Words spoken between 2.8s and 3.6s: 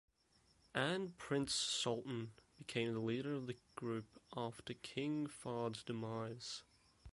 the leader of the